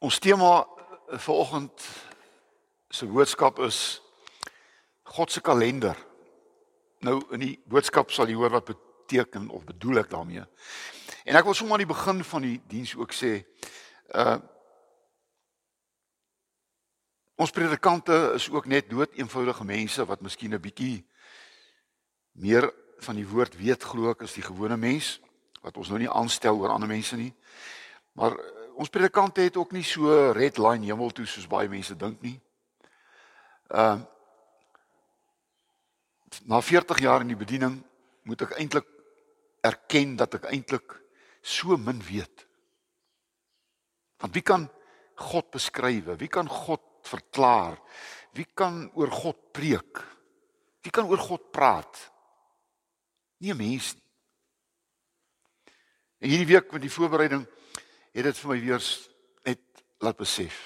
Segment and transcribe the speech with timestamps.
[0.00, 0.64] Ons tema
[1.20, 1.82] vanoggend
[2.88, 4.00] se boodskap is
[5.12, 5.96] God se kalender.
[7.04, 10.46] Nou in die boodskap sal jy hoor wat beteken of bedoel ek daarmee.
[11.28, 13.42] En ek wil sommer aan die begin van die diens ook sê,
[14.16, 14.38] uh
[17.40, 21.04] ons predikante is ook net dood eenvoudige mense wat miskien 'n bietjie
[22.40, 22.72] meer
[23.04, 25.20] van die woord weet glo ek as die gewone mens
[25.60, 27.32] wat ons nou nie aanstel oor ander mense nie.
[28.12, 28.36] Maar
[28.74, 32.38] ons predikante het ook nie so red line hemel toe soos baie mense dink nie.
[33.70, 34.08] Ehm uh,
[36.46, 37.80] na 40 jaar in die bediening
[38.22, 38.86] moet ek eintlik
[39.66, 40.94] erken dat ek eintlik
[41.42, 42.46] so min weet.
[44.22, 44.68] Want wie kan
[45.20, 46.12] God beskryf?
[46.20, 47.80] Wie kan God verklaar?
[48.36, 50.04] Wie kan oor God preek?
[50.84, 52.10] Wie kan oor God praat?
[53.40, 54.08] Nie 'n mens nie.
[56.20, 57.46] En hierdie week met die voorbereiding
[58.12, 58.84] het dit vir my weer
[59.46, 60.58] net laat besef.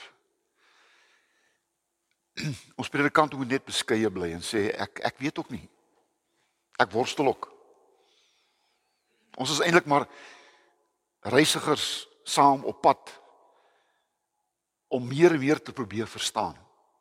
[2.81, 5.65] Ons predikant moet net beskeie bly en sê ek ek weet ook nie.
[6.81, 7.51] Ek worstel ook.
[9.39, 10.09] Ons is eintlik maar
[11.27, 13.13] reisigers saam op pad
[14.95, 16.57] om meer en meer te probeer verstaan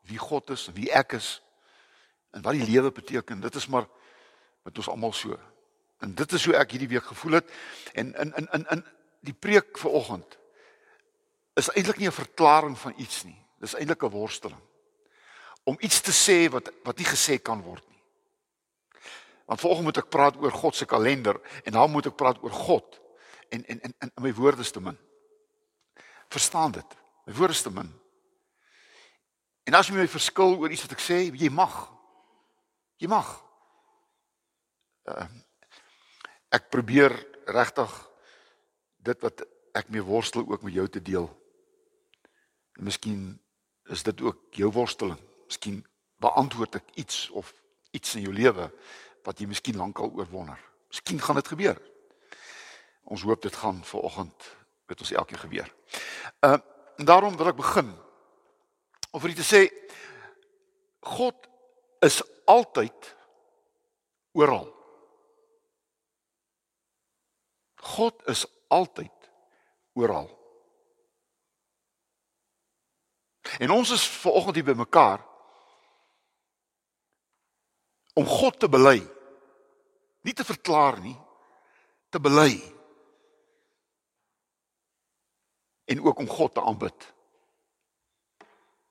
[0.08, 1.38] wie God is en wie ek is
[2.34, 3.40] en wat die lewe beteken.
[3.40, 3.86] Dit is maar
[4.64, 5.38] met ons almal so.
[6.02, 7.52] En dit is hoe ek hierdie week gevoel het
[7.94, 8.84] en in in in in
[9.24, 10.38] die preek vanoggend
[11.54, 13.38] is eintlik nie 'n verklaring van iets nie.
[13.60, 14.60] Dis eintlik 'n worsteling.
[15.64, 18.02] Om iets te sê wat wat nie gesê kan word nie.
[19.46, 22.50] Want vanoggend moet ek praat oor God se kalender en dan moet ek praat oor
[22.50, 23.00] God
[23.48, 24.98] en en en, en my woorde is te min.
[26.28, 26.96] Verstaan dit?
[27.26, 28.00] My woorde is te min.
[29.64, 31.92] En as jy my verskil oor iets wat ek sê, jy mag.
[33.00, 33.28] Jy mag.
[35.08, 35.28] Uh,
[36.50, 37.12] ek probeer
[37.46, 37.92] regtig
[39.04, 39.44] dit wat
[39.74, 41.26] ek mee worstel ook met jou te deel.
[42.78, 43.40] En miskien
[43.92, 45.20] is dit ook jou worsteling.
[45.46, 45.82] Miskien
[46.22, 47.52] beantwoord ek iets of
[47.94, 48.70] iets in jou lewe
[49.24, 50.60] wat jy miskien lankal oorwonder.
[50.88, 51.80] Miskien gaan dit gebeur.
[53.04, 54.48] Ons hoop dit gaan ver oggend
[54.88, 55.68] met ons elkeen gebeur.
[56.40, 56.58] Uh
[56.94, 57.88] en daarom wil ek begin
[59.10, 59.62] om vir u te sê
[61.02, 61.48] God
[62.06, 63.08] is altyd
[64.38, 64.68] oral.
[67.82, 69.30] God is altyd
[69.92, 70.30] oral.
[73.58, 75.22] En ons is ver oggend hier bymekaar
[78.14, 79.00] om God te bely.
[80.24, 81.16] Nie te verklaar nie,
[82.08, 82.56] te bely.
[85.84, 87.12] En ook om God te aanbid.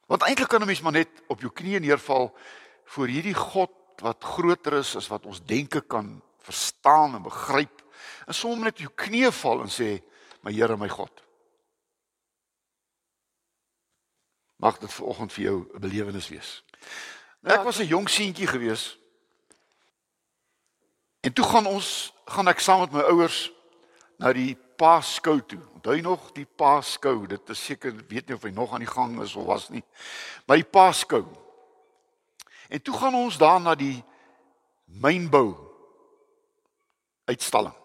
[0.06, 2.38] Want eintlik kan 'n mens maar net op jou knieë neerval
[2.86, 7.83] voor hierdie God wat groter is as wat ons denke kan verstaan en begryp.
[8.26, 10.02] En sommer net jou knieë val en sê,
[10.42, 11.24] "My Here, my God."
[14.56, 16.64] Mag dit vanoggend vir jou 'n belewenis wees.
[17.42, 18.98] Nou, ek was 'n jong seentjie gewees.
[21.20, 23.52] En toe gaan ons gaan ek saam met my ouers
[24.18, 25.60] na die Paaskou toe.
[25.74, 27.28] Onthou nog die Paaskou?
[27.28, 29.84] Dit is seker weet nie of hy nog aan die gang is of was nie.
[30.46, 31.26] Maar die Paaskou.
[32.70, 34.04] En toe gaan ons daar na die
[34.86, 35.56] mynbou
[37.26, 37.83] uitstalling.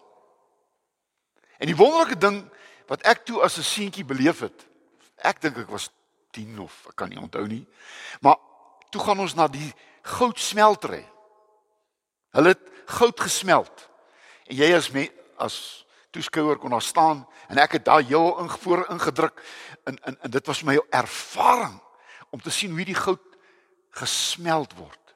[1.59, 2.41] En die wonderlike ding
[2.89, 4.65] wat ek toe as 'n seentjie beleef het,
[5.17, 5.89] ek dink ek was
[6.31, 7.67] 10 of ek kan nie onthou nie.
[8.21, 8.37] Maar
[8.89, 11.05] toe gaan ons na die goudsmeltery.
[12.31, 13.89] Hulle het goud gesmelt.
[14.47, 18.85] En jy as me, as toeskouer kon daar staan en ek het daar heel ingevoer
[18.89, 19.43] ingedruk
[19.85, 21.77] in in en dit was my ervaring
[22.29, 23.37] om te sien hoe die goud
[24.01, 25.15] gesmelt word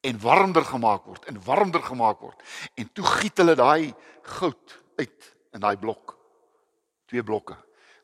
[0.00, 2.42] en warmer gemaak word en warmer gemaak word
[2.74, 3.94] en toe giet hulle daai
[4.38, 6.14] goud uit in daai blok.
[7.10, 7.56] Twee blokke.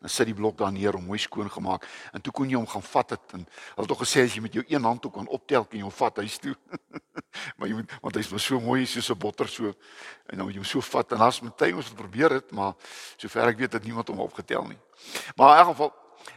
[0.04, 1.86] Dan sit die blok daar neer om mooi skoon gemaak.
[2.12, 4.42] En toe kon jy hom gaan vat het en hulle het tog gesê as jy
[4.44, 6.56] met jou een hand ook kan optel kan jy hom vat huis toe.
[7.58, 9.72] Maar jy moet want hy's maar so mooi soos 'n botter so.
[10.30, 12.52] En dan moet jy hom so vat en as met tyd ons het probeer dit
[12.52, 12.74] maar
[13.16, 14.78] sover ek weet het niemand hom opgetel nie.
[15.36, 15.92] Maar in elk geval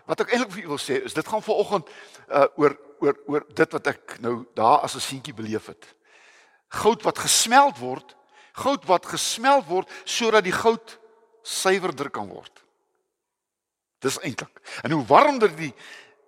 [0.06, 1.90] wat ek eintlik vir u wil sê is dit gaan vanoggend
[2.30, 5.86] uh, oor oor oor dit wat ek nou daar as 'n seentjie beleef het.
[6.68, 8.18] Goud wat gesmeld word
[8.58, 10.98] goud wat gesmeld word sodat die goud
[11.48, 12.68] suiwerder kan word
[14.00, 14.62] Dis eintlik.
[14.82, 15.74] En hoe warmer die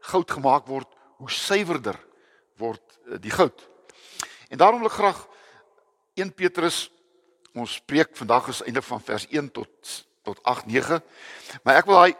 [0.10, 0.89] goud gemaak word,
[1.21, 2.00] hoe suiwerder
[2.57, 3.68] word eh, die goud.
[4.50, 5.19] En daarom wil ek graag
[6.18, 6.88] 1 Petrus
[7.54, 11.00] ons preek vandag is einde van vers 1 tot tot 8 9.
[11.63, 12.13] Maar ek wil daai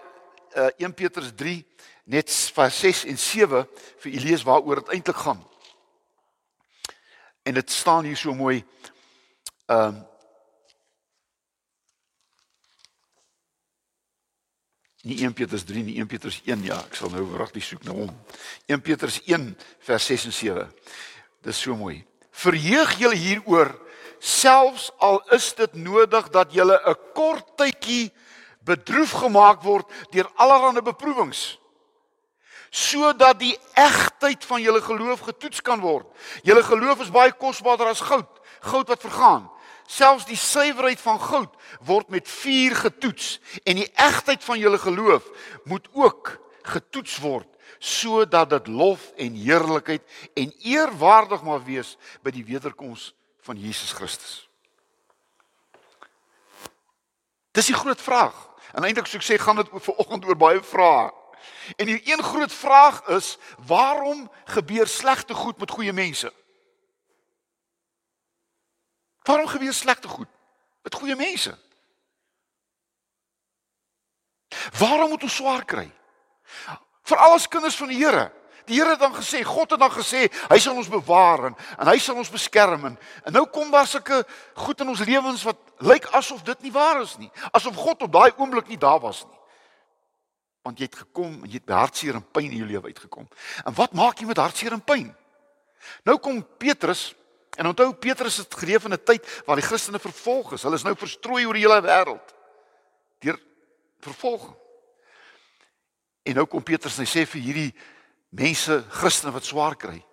[0.58, 1.58] uh, 1 Petrus 3
[2.10, 3.60] net vers 6 en 7
[4.04, 5.42] vir u lees waaroor dit eintlik gaan.
[7.46, 8.64] En dit staan hier so mooi
[9.66, 10.06] ehm um,
[15.10, 17.96] Nie 1 Petrus 3 nie, 1 Petrus 1 ja, ek sal nou regtig soek na
[17.98, 18.12] hom.
[18.70, 19.48] 1 Petrus 1
[19.88, 20.66] vers 6 en 7.
[21.48, 22.04] Dis so mooi.
[22.30, 23.72] Verheug julle hieroor
[24.22, 28.12] selfs al is dit nodig dat julle 'n kort tydjie
[28.62, 31.58] bedroef gemaak word deur allerlei beproewings
[32.70, 36.06] sodat die egtheid van julle geloof getoets kan word.
[36.46, 38.30] Julle geloof is baie kosbaarder as goud,
[38.62, 39.50] goud wat vergaan.
[39.90, 41.56] Selfs die suiwerheid van goud
[41.86, 45.26] word met vuur getoets en die egtheid van julle geloof
[45.66, 46.36] moet ook
[46.70, 47.48] getoets word
[47.80, 50.04] sodat dit lof en heerlikheid
[50.38, 53.14] en eerwaardig mag wees by die wederkoms
[53.48, 54.50] van Jesus Christus.
[57.56, 58.36] Dis die groot vraag.
[58.78, 61.10] En eintlik sou ek sê gaan dit vir oggend oor baie vrae.
[61.82, 66.30] En die een groot vraag is waarom gebeur slegte goed met goeie mense?
[69.30, 70.28] Waarom gebeur slegte goed
[70.82, 71.54] met goeie mense?
[74.80, 75.86] Waarom moet ons swaar kry?
[77.06, 78.32] Veral as kinders van die Here.
[78.66, 81.92] Die Here het dan gesê, God het dan gesê, hy sal ons bewaar en, en
[81.92, 84.24] hy sal ons beskerm en, en nou kom daar sulke
[84.64, 87.30] goed in ons lewens wat lyk asof dit nie waar is nie.
[87.54, 89.40] Asof God op daai oomblik nie daar was nie.
[90.66, 93.30] Want jy het gekom en jy het hartseer en pyn in jou lewe uitgekom.
[93.66, 95.10] En wat maak jy met hartseer en pyn?
[96.06, 97.12] Nou kom Petrus
[97.60, 100.64] en onthou Petrus het geleef in 'n tyd waar die Christene vervolg is.
[100.64, 102.36] Hulle is nou verstrooi oor die hele wêreld
[103.20, 103.40] deur
[104.00, 104.56] vervolging.
[106.24, 107.74] En nou kom Petrus en hy sê vir hierdie
[108.30, 110.06] mense Christene wat swaar kry.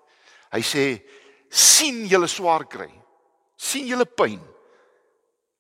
[0.51, 1.03] Hy sê
[1.49, 2.91] sien julle swaar kry.
[3.57, 4.41] sien julle pyn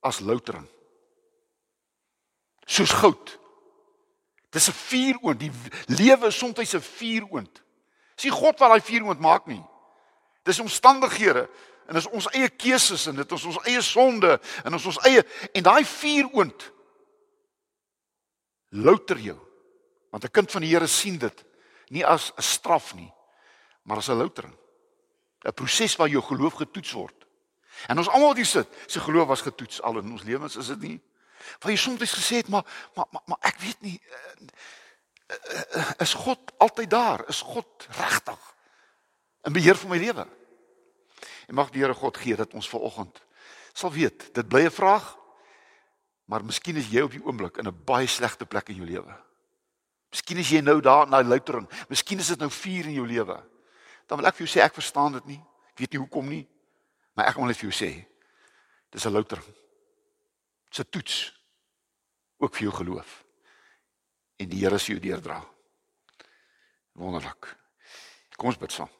[0.02, 0.68] as loutering.
[2.66, 3.38] Soos goud.
[4.50, 5.40] Dis 'n vuuroond.
[5.40, 5.52] Die
[5.86, 7.62] lewe is soms 'n vuuroond.
[8.16, 9.64] Sien God wat daai vuuroond maak nie.
[10.42, 11.48] Dis omstandighede
[11.86, 15.22] en dis ons eie keuses en dit is ons eie sonde en ons ons eie
[15.52, 16.72] en daai vuuroond
[18.76, 19.38] louter jou.
[20.10, 21.44] Want 'n kind van die Here sien dit
[21.88, 23.12] nie as 'n straf nie,
[23.82, 24.56] maar as 'n loutering.
[25.44, 27.26] 'n Proses waar jou geloof getoets word.
[27.86, 30.66] En ons almal wat hier sit, se geloof was getoets al in ons lewens, is
[30.66, 31.00] dit nie?
[31.60, 34.00] Waar jy soms gesê het, maar maar maar, maar ek weet nie
[35.28, 37.28] uh, is God altyd daar?
[37.28, 38.54] Is God regtig
[39.42, 40.26] in beheer van my lewe?
[41.46, 43.26] En mag die Here God gee dat ons ver oggend
[43.76, 45.04] sal weet, dit bly 'n vraag,
[46.24, 49.14] maar miskien is jy op die oomblik in 'n baie slegte plek in jou lewe.
[50.10, 51.68] Miskien is jy nou daar na loutering.
[51.88, 53.44] Miskien is dit nou vuur in jou lewe.
[54.06, 55.44] Dan wil ek vir jou sê ek verstaan dit nie.
[55.68, 56.48] Ek weet nie hoekom nie.
[57.14, 58.06] Maar ek wil net vir jou sê
[58.90, 59.54] dis 'n loutering.
[60.70, 61.42] Dis 'n toets
[62.38, 63.24] ook vir jou geloof.
[64.38, 65.44] En die Here sê jou deurdra.
[66.92, 67.56] Wonderlik.
[68.36, 68.95] Kom ons bid saam.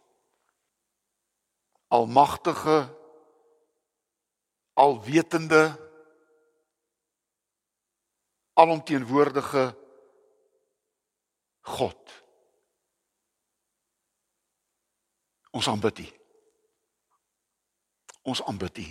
[1.89, 2.97] Almagtige
[4.73, 5.87] alwetende
[8.53, 9.77] alomteenwoordige
[11.61, 12.23] God.
[15.51, 16.07] Ons aanbid U.
[18.23, 18.89] Ons aanbid U.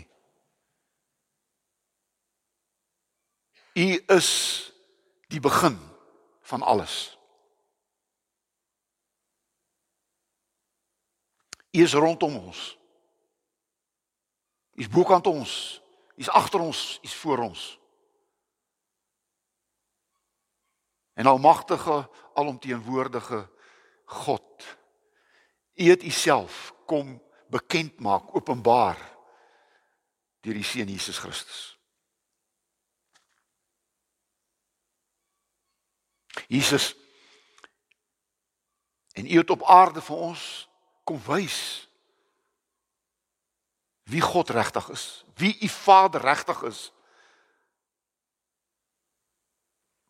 [3.74, 4.30] U is
[5.28, 5.78] die begin
[6.42, 7.18] van alles.
[11.72, 12.78] U is rondom ons.
[14.76, 15.82] Is bokant ons.
[16.16, 17.80] Is agter ons, is voor ons.
[21.14, 23.50] En almagtige, alomteenwoordige
[24.06, 24.78] God.
[25.74, 29.00] U het Uself kom bekend maak, openbaar
[30.40, 31.76] deur die seun Jesus Christus.
[36.48, 36.96] Jesus
[39.16, 40.44] en U het op aarde vir ons
[41.04, 41.85] kom wys
[44.06, 46.92] wie God regtig is, wie U Vader regtig is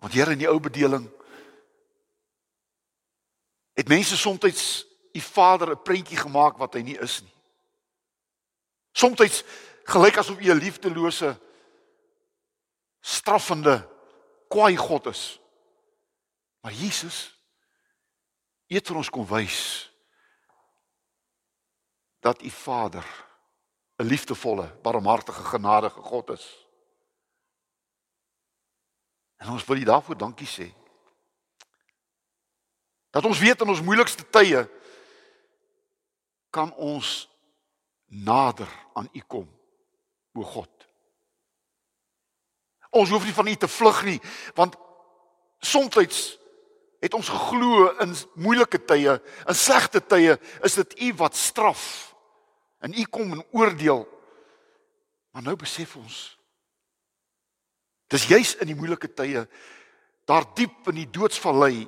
[0.05, 1.07] Want Here in die ou bedeling
[3.73, 7.33] het mense soms u Vader 'n prentjie gemaak wat hy nie is nie.
[8.91, 9.43] Soms
[9.83, 11.41] gelyk asof u 'n liefdelose
[13.01, 13.89] straffende
[14.47, 15.39] kwaai God is.
[16.61, 17.39] Maar Jesus
[18.67, 19.91] het vir ons kom wys
[22.19, 23.24] dat u Vader
[23.95, 26.67] 'n liefdevolle, barmhartige, genadige God is.
[29.35, 30.73] En ons wil U daarvoor dankie sê.
[33.09, 34.69] Dat ons weet in ons moeilikste tye
[36.49, 37.29] kan ons
[38.05, 39.47] nader aan U kom,
[40.33, 40.71] o God.
[42.89, 44.19] Ons hoef nie van U te vlug nie,
[44.55, 44.75] want
[45.59, 45.95] soms
[46.99, 52.14] het ons geglo in moeilike tye, in slegte tye, is dit U wat straf
[52.85, 54.05] en U kom en oordeel.
[55.33, 56.35] Maar nou besef ons
[58.07, 59.45] Dis juis in die moeilike tye
[60.25, 61.85] daar diep in die doodsvallei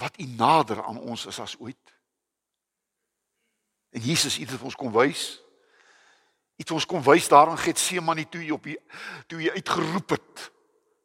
[0.00, 1.92] wat U nader aan ons is as ooit.
[3.92, 5.24] En Jesus het dit vir ons kom wys.
[6.56, 8.78] Het ons kom wys daar in Getsemane toe hy op die
[9.28, 10.48] toe hy uitgeroep het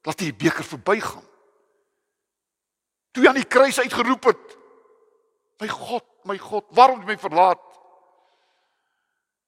[0.04, 1.26] dat die beker verbygaan.
[3.12, 4.58] Toe hy aan die kruis uitgeroep het:
[5.60, 7.73] "My God, my God, waarom het jy my verlaat?"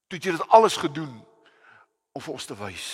[0.07, 1.13] Toe het jy dit alles gedoen
[2.13, 2.89] om vir ons te wys.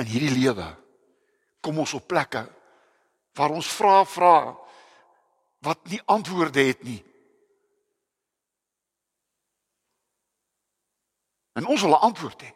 [0.00, 0.68] In hierdie lewe
[1.64, 2.44] kom ons op plekke
[3.36, 4.38] waar ons vra vra
[5.66, 7.00] wat nie antwoorde het nie.
[11.56, 12.52] En ons wil 'n antwoord hê.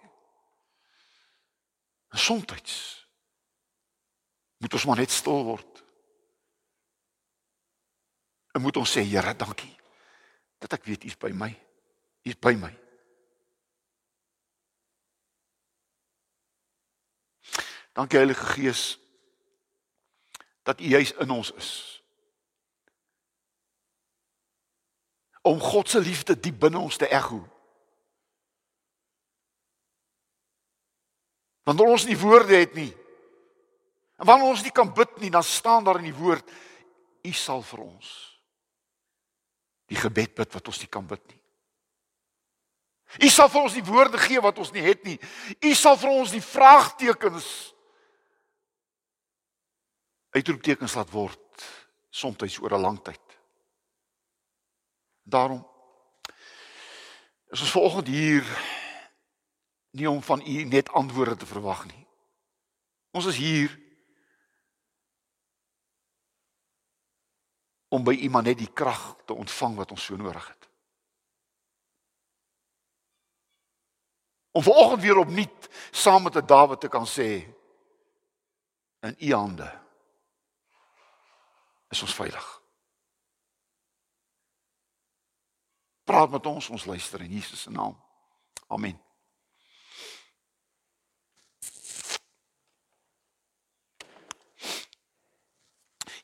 [2.11, 3.07] En soms
[4.57, 5.85] moet ons maar net stil word.
[8.53, 9.80] En moet ons sê Here, dankie
[10.61, 11.51] dat ek weet U is by my.
[12.23, 12.71] U is by my.
[17.97, 18.99] Dankie Heilige Gees
[20.63, 21.71] dat U juis in ons is.
[25.43, 27.41] Om God se liefde diep binne ons te ekho.
[31.65, 32.91] Wanneer ons nie woorde het nie.
[34.21, 36.45] En wanneer ons nie kan bid nie, dan staan daar in die woord:
[37.25, 38.30] U sal vir ons
[39.91, 41.39] die gebed bid wat ons nie kan bid nie.
[43.27, 45.17] U sal vir ons die woorde gee wat ons nie het nie.
[45.67, 47.49] U sal vir ons die vraagtekens
[50.31, 51.67] uitroeptekens laat word
[52.11, 53.27] soms oor 'n lang tyd.
[55.27, 55.67] Daarom
[57.51, 58.47] is ons vanoggend hier
[59.91, 62.07] nie om van u net antwoorde te verwag nie.
[63.11, 63.80] Ons is hier
[67.91, 70.69] om by iemand net die krag te ontvang wat ons so nodig het.
[74.51, 77.29] Om vanoggend weer opnuut saam met Dawid te kan sê
[79.01, 79.69] in u hande
[81.91, 82.49] is ons veilig.
[86.05, 87.95] Praat met ons, ons luister in Jesus se naam.
[88.67, 88.99] Amen.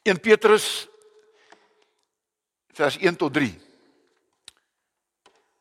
[0.02, 0.86] In Petrus
[2.76, 3.48] vers 1 tot 3.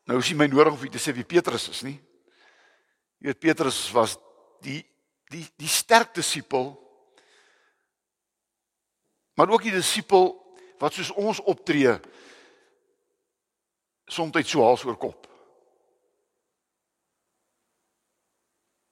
[0.06, 1.96] Nou is nie my nodig om vir te sê wie Petrus is nie.
[3.22, 4.18] Jy weet Petrus was
[4.64, 4.82] die
[5.32, 6.76] die die sterk disipel
[9.36, 10.30] maar ook die disipel
[10.78, 11.96] wat soos ons optree
[14.06, 15.26] soms so hals oor kop.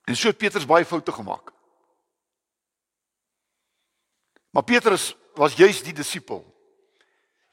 [0.05, 1.53] En so het Petrus baie foute gemaak.
[4.51, 6.43] Maar Petrus was juis die disipel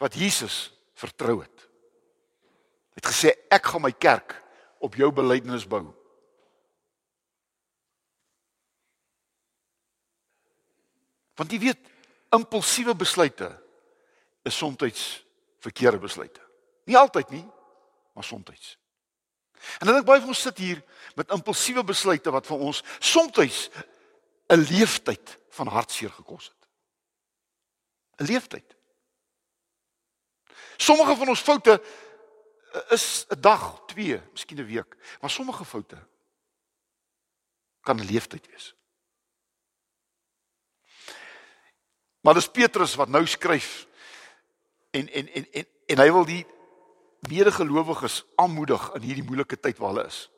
[0.02, 1.66] wat Jesus vertrou het.
[2.92, 4.34] Hy het gesê ek gaan my kerk
[4.82, 5.84] op jou belydenis bou.
[11.38, 11.90] Want jy weet
[12.34, 13.48] impulsiewe besluite
[14.42, 15.06] is soms
[15.62, 16.42] verkeerde besluite.
[16.90, 17.44] Nie altyd nie,
[18.12, 18.76] maar soms.
[19.78, 20.82] En dan dink baie van ons sit hier
[21.14, 23.70] met impulsiewe besluite wat vir ons soms
[24.50, 26.68] 'n leeftyd van hartseer gekos het.
[28.18, 28.81] 'n Leeftyd.
[30.76, 31.82] Sommige van ons foute
[32.88, 35.98] is 'n dag, 2, miskien 'n week, maar sommige foute
[37.80, 38.74] kan 'n leeftyd wees.
[42.20, 43.86] Maar dis Petrus wat nou skryf
[44.90, 46.46] en en en en en hy wil die
[47.28, 50.30] medegelowiges aanmoedig in hierdie moeilike tyd waar hulle is.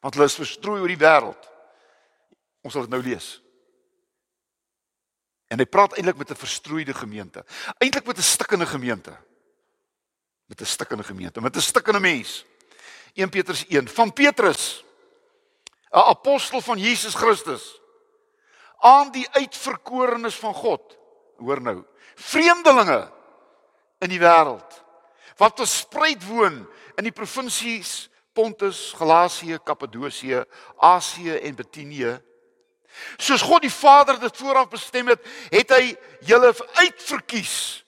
[0.00, 1.50] Want hulle is verstrooi oor die wêreld.
[2.62, 3.42] Ons sal dit nou lees.
[5.52, 7.44] En hy praat eintlik met 'n verstrooide gemeente.
[7.78, 9.16] Eintlik met 'n stikkende gemeente.
[10.52, 12.44] Met 'n stikkende gemeente, met 'n stikkende mens.
[13.14, 14.84] 1 Petrus 1 van Petrus
[15.90, 17.80] 'n apostel van Jesus Christus.
[18.78, 20.98] Aan die uitverkorenes van God.
[21.36, 23.12] Hoor nou, vreemdelinge
[23.98, 24.84] in die wêreld
[25.36, 30.44] wat verspreid woon in die provinsies Pontus, Galasië, Kappadosie,
[30.76, 32.22] Asië en Bitinië.
[33.16, 37.81] Soos God die Vader dit vooraf bestem het, het hy julle uitverkies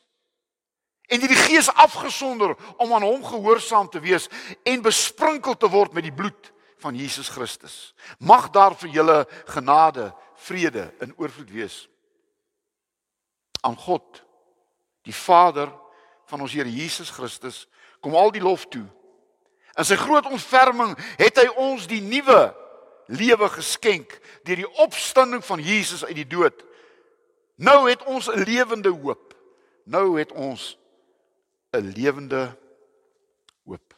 [1.14, 4.28] en die Gees afgesonder om aan hom gehoorsaam te wees
[4.66, 6.50] en besprinkel te word met die bloed
[6.83, 7.94] van Jesus Christus.
[8.18, 10.11] Mag daar vir julle genade,
[10.44, 11.85] vrede in oorvloed wees
[13.64, 14.21] aan God
[15.09, 15.71] die Vader
[16.28, 17.64] van ons Here Jesus Christus
[18.04, 18.85] kom al die lof toe.
[19.75, 22.52] In sy groot ontferming het hy ons die nuwe
[23.12, 24.12] lewe geskenk
[24.44, 26.61] deur die opstanding van Jesus uit die dood.
[27.56, 29.35] Nou het ons 'n lewende hoop.
[29.85, 30.76] Nou het ons
[31.75, 32.59] 'n lewende
[33.64, 33.95] hoop.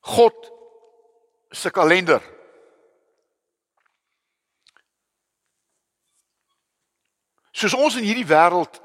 [0.00, 0.52] God
[1.50, 2.38] se kalender.
[7.50, 8.80] Soos ons in hierdie wêreld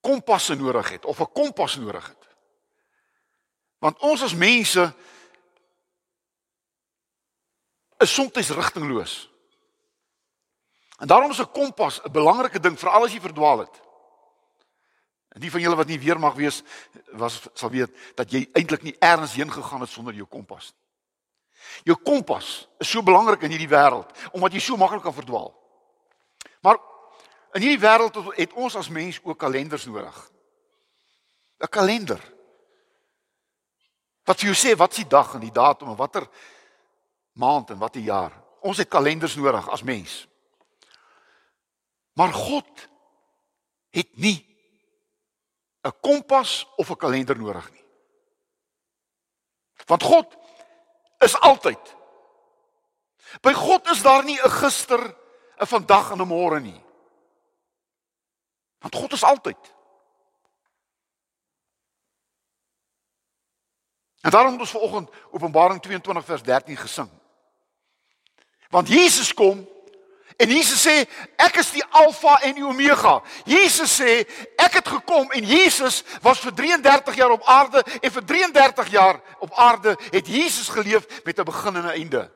[0.00, 2.25] kompasse nodig het of 'n kompas nodig het.
[3.78, 4.94] Want ons as mense
[7.98, 9.30] is soms rigtingloos.
[10.96, 13.80] En daarom is 'n kompas 'n belangrike ding veral as jy verdwaal het.
[15.28, 16.62] En die van julle wat nie weer mag wees
[17.12, 20.86] was sal weet dat jy eintlik nie eers heen gegaan het sonder jou kompas nie.
[21.84, 25.52] Jou kompas is so belangrik in hierdie wêreld omdat jy so maklik kan verdwaal.
[26.60, 26.78] Maar
[27.52, 30.30] in hierdie wêreld het ons as mens ook kalenders nodig.
[31.58, 32.35] 'n Kalender.
[34.26, 36.26] Wat vir jou sê wat is die dag en die datum en watter
[37.38, 38.32] maand en watter jaar.
[38.66, 40.24] Ons het kalenders nodig as mens.
[42.16, 42.88] Maar God
[43.94, 44.42] het nie
[45.86, 47.84] 'n kompas of 'n kalender nodig nie.
[49.86, 50.36] Want God
[51.18, 51.94] is altyd.
[53.40, 55.16] By God is daar nie 'n gister,
[55.60, 56.82] 'n vandag en 'n môre nie.
[58.78, 59.74] Want God is altyd.
[64.26, 67.10] En daarom het ons vanoggend Openbaring 22 vers 13 gesing.
[68.68, 69.68] Want Jesus kom
[70.36, 71.06] En Jesus sê
[71.40, 73.22] ek is die Alfa en die Omega.
[73.48, 74.18] Jesus sê
[74.60, 79.20] ek het gekom en Jesus was vir 33 jaar op aarde en vir 33 jaar
[79.40, 82.30] op aarde het Jesus geleef met 'n begin en 'n einde.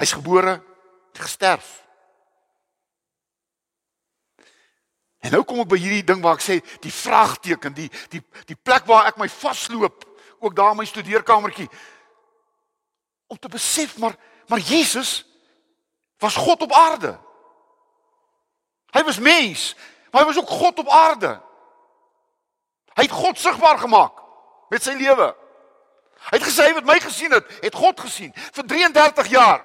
[0.00, 0.62] Hy's gebore,
[1.12, 1.83] gesterf.
[5.24, 8.56] En nou kom ek by hierdie ding waar ek sê die vraagteken, die die die
[8.60, 10.04] plek waar ek my vasloop,
[10.44, 11.70] ook daar in my studeerkamertjie
[13.32, 15.24] om te besef maar maar Jesus
[16.20, 17.14] was God op aarde.
[18.92, 19.74] Hy was mens,
[20.10, 21.40] maar hy was ook God op aarde.
[22.94, 24.20] Hy het God sigbaar gemaak
[24.70, 25.32] met sy lewe.
[26.28, 29.64] Hy het gesê wat my gesien het, het God gesien vir 33 jaar.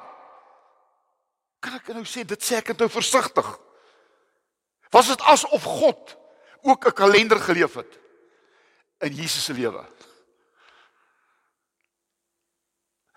[1.59, 3.51] Kan ek nou sê dit sê ek het nou versigtig.
[4.89, 6.17] Was dit asof God
[6.61, 7.99] ook 'n kalender geleef het
[8.97, 9.85] in Jesus se lewe?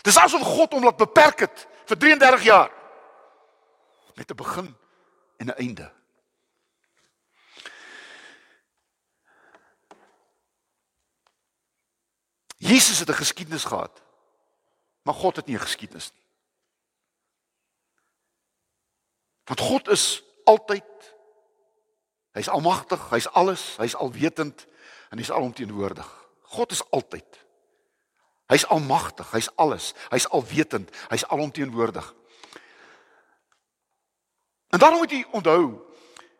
[0.03, 2.71] Dis asof God hom laat beperk het vir 33 jaar
[4.15, 4.77] met 'n begin
[5.37, 5.93] en 'n einde.
[12.57, 14.03] Jesus het 'n geskiedenis gehad.
[15.03, 16.23] Maar God het nie 'n geskiedenis nie.
[19.45, 21.12] Want God is altyd
[22.33, 24.67] Hy's almagtig, hy's alles, hy's alwetend
[25.13, 26.09] en hy's alomteenwoordig.
[26.57, 27.41] God is altyd.
[28.53, 32.15] Hy's almagtig, hy's alles, hy's alwetend, hy's alomteenwoordig.
[34.73, 35.77] En daarom moet jy onthou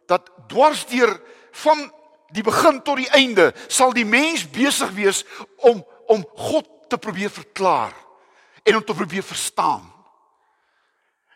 [0.09, 1.21] dat dwarsdeur
[1.65, 1.85] van
[2.33, 5.25] die begin tot die einde sal die mens besig wees
[5.57, 7.95] om om God te probeer verklaar
[8.63, 9.85] en om te probeer verstaan.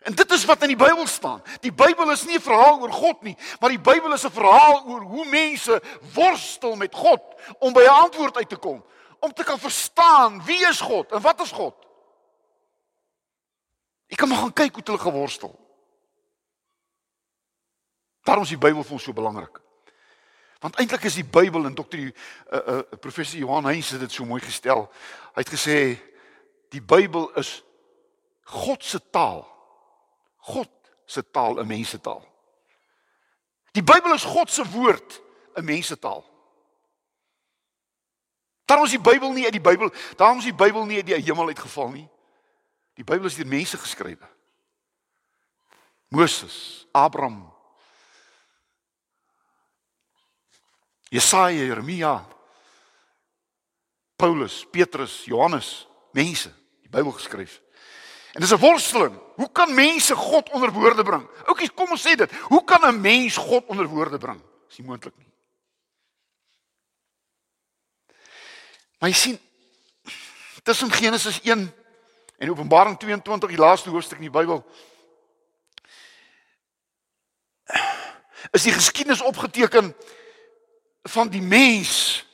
[0.07, 1.41] En dit is wat in die Bybel staan.
[1.59, 4.85] Die Bybel is nie 'n verhaal oor God nie, maar die Bybel is 'n verhaal
[4.85, 5.81] oor hoe mense
[6.13, 7.21] worstel met God
[7.59, 8.85] om by 'n antwoord uit te kom,
[9.19, 11.75] om te kan verstaan wie is God en wat is God.
[14.07, 15.59] Ek kan maar gaan kyk hoe hulle geworstel.
[18.21, 19.61] Daarom is die Bybel vir ons so belangrik.
[20.59, 22.11] Want eintlik is die Bybel en dokter uh,
[22.67, 24.91] uh, professor Johan Heinz het dit so mooi gestel.
[25.33, 25.99] Hy het gesê
[26.69, 27.63] die Bybel is
[28.41, 29.56] God se taal.
[30.47, 30.69] God
[31.05, 32.23] se taal, 'n mensetaal.
[33.71, 35.21] Die Bybel is God se woord,
[35.55, 36.23] 'n mensetaal.
[38.65, 41.15] Daarom is die Bybel nie uit die Bybel, daarom is die Bybel nie uit die
[41.15, 42.09] hemel uitgeval nie.
[42.93, 44.27] Die Bybel is deur mense geskrywe.
[46.07, 47.53] Moses, Abraham,
[51.09, 52.27] Jesaja, Jeremia,
[54.15, 57.61] Paulus, Petrus, Johannes, mense, die Bybel geskryf.
[58.33, 59.26] En dis 'n worsteling.
[59.37, 61.27] Hoe kan mense God onder woorde bring?
[61.45, 62.31] Oukies, kom ons sê dit.
[62.49, 64.41] Hoe kan 'n mens God onder woorde bring?
[64.67, 65.31] Dis nie moontlik nie.
[68.99, 69.39] Maar jy sien
[70.63, 71.73] tussen Genesis 1
[72.37, 74.65] en Openbaring 22, die laaste hoofstuk in die Bybel,
[78.51, 79.95] is die geskiedenis opgeteken
[81.03, 82.25] van die mens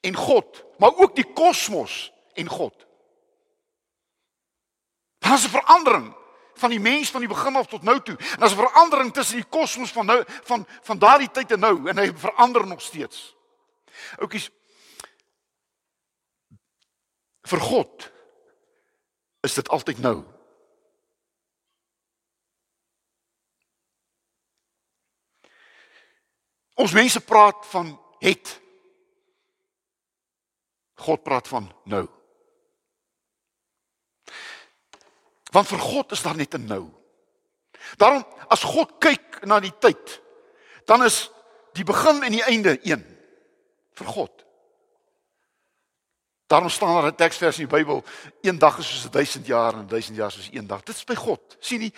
[0.00, 2.86] en God, maar ook die kosmos en God.
[5.18, 6.16] Daar's 'n verandering
[6.56, 8.16] van die mens van die begin af tot nou toe.
[8.16, 11.88] En daar's 'n verandering tussen die kosmos van nou van van daardie tyd en nou
[11.88, 13.36] en hy verander nog steeds.
[14.18, 14.50] Oukies
[17.42, 18.12] vir God
[19.40, 20.24] is dit altyd nou.
[26.76, 28.60] Ons mense praat van het.
[30.94, 32.15] God praat van nou.
[35.52, 36.90] Want vir God is daar net 'n nou.
[37.96, 40.22] Daarom as God kyk na die tyd,
[40.84, 41.30] dan is
[41.72, 43.04] die begin en die einde een
[43.92, 44.44] vir God.
[46.46, 48.04] Daarom staan daar 'n teksvers in die Bybel,
[48.40, 50.82] een dag is soos 1000 jaar en 1000 jaar soos een dag.
[50.82, 51.56] Dit is by God.
[51.58, 51.92] sien jy?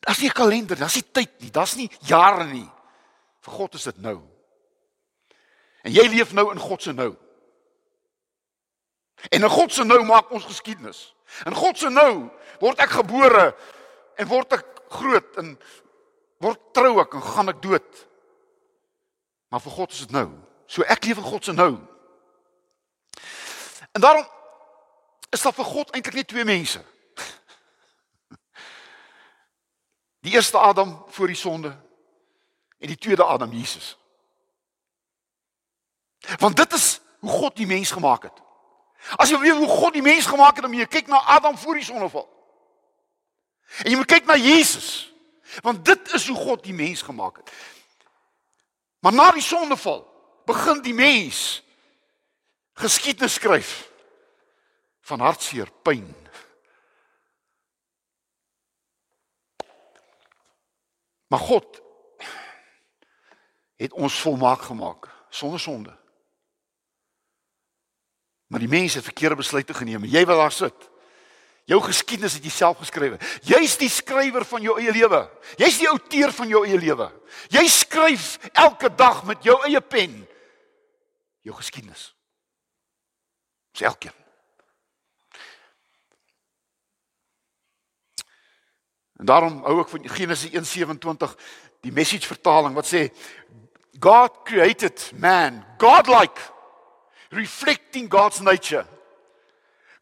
[0.00, 2.70] Daar's nie 'n kalender, daar's nie tyd nie, daar's nie jare nie.
[3.40, 4.20] Vir God is dit nou.
[5.82, 7.16] En jy leef nou in God se nou.
[9.28, 11.14] En in God se nou maak ons geskiedenis.
[11.46, 12.28] In God se nou
[12.60, 13.50] word ek gebore
[14.20, 15.54] en word ek groot en
[16.42, 18.06] word trou ek en gaan ek dood.
[19.50, 20.28] Maar vir God is dit nou.
[20.70, 21.72] So ek leef in God se nou.
[23.90, 24.26] En daarom
[25.30, 26.82] is daar vir God eintlik net twee mense.
[30.26, 31.72] Die eerste Adam voor die sonde
[32.78, 33.96] en die tweede Adam Jesus.
[36.38, 38.42] Want dit is hoe God die mens gemaak het.
[39.16, 41.58] As jy weet hoe God die mens gemaak het, dan moet jy kyk na Adam
[41.58, 42.28] voor die sondeval.
[43.84, 45.12] En jy moet kyk na Jesus.
[45.64, 47.52] Want dit is hoe God die mens gemaak het.
[49.00, 50.04] Maar na die sondeval
[50.46, 51.62] begin die mens
[52.80, 53.90] geskiedenis skryf
[55.00, 56.06] van hartseer, pyn.
[61.30, 61.80] Maar God
[63.76, 65.99] het ons volmaak gemaak sonder sonde.
[68.50, 70.04] Maar die mense het verkeerde besluite geneem.
[70.10, 70.88] Jy wat daar sit.
[71.70, 73.38] Jou geskiedenis het jy self geskryf.
[73.46, 75.20] Jy's die skrywer van jou eie lewe.
[75.60, 77.06] Jy's die outeur van jou eie lewe.
[77.54, 80.16] Jy skryf elke dag met jou eie pen
[81.46, 82.10] jou geskiedenis.
[83.70, 84.16] Dis elkeen.
[89.20, 91.36] En daarom hou ek van Genesis 1:27
[91.84, 93.10] die message vertaling wat sê
[94.00, 96.40] God created man godlike
[97.30, 98.86] reflecting God's nature.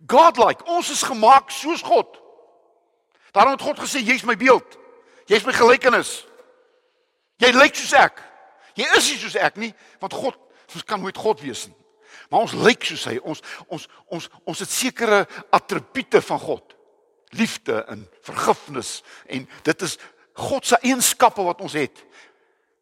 [0.07, 2.21] Godlike, ons is gemaak soos God.
[3.33, 4.79] Daarom het God gesê jy's my beeld.
[5.29, 6.23] Jy's my gelykenis.
[7.39, 8.23] Jy lyk soos ek.
[8.79, 10.39] Jy is nie soos ek nie, want God
[10.69, 11.77] ons kan nooit God wees nie.
[12.29, 13.17] Maar ons lyk soos hy.
[13.25, 16.77] Ons ons ons ons het sekere attribute van God.
[17.37, 19.99] Liefde en vergifnis en dit is
[20.39, 22.05] God se eienskappe wat ons het.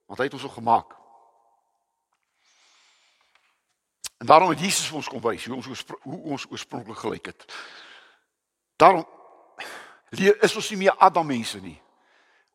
[0.07, 0.93] Want hy het ons so gemaak.
[4.19, 7.47] En daarom het Jesus vir ons kom wys hoe ons hoe ons oorspronklik gelyk het.
[8.77, 9.05] Daarom
[10.41, 11.77] is ons nie meer Adam mense nie.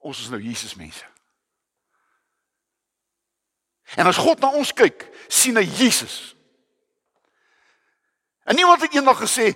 [0.01, 1.05] Ons is nou Jesus mense.
[3.95, 6.33] En as God na ons kyk, sien hy Jesus.
[8.47, 9.51] En niemand het eendag gesê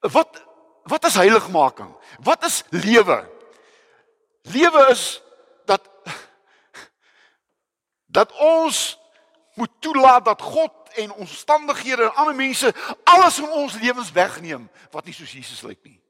[0.00, 0.42] wat
[0.86, 1.90] wat is heiligmaking?
[2.22, 3.18] Wat is lewe?
[4.42, 5.22] Lewe is
[5.66, 5.82] dat
[8.06, 8.94] dat ons
[9.56, 15.04] moet toelaat dat God en omstandighede en ander mense alles in ons lewens wegneem wat
[15.04, 16.00] nie soos Jesus lyk nie.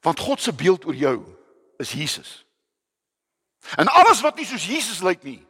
[0.00, 1.18] Want God se beeld oor jou
[1.76, 2.46] is Jesus.
[3.76, 5.40] En alles wat nie soos Jesus lyk nie,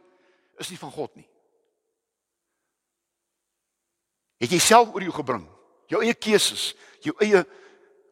[0.57, 1.27] is nie van God nie.
[4.39, 5.45] Het jy self oor jou gebring,
[5.91, 7.43] jou eie keuses, jou eie